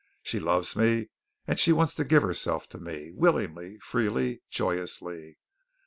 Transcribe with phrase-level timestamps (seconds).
[0.23, 1.09] She loves me
[1.45, 5.37] and she wants to give herself to me, willingly, freely, joyously.